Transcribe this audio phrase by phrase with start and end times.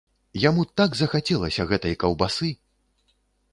[0.43, 2.53] Яму так захацелася гэтай каўбасы!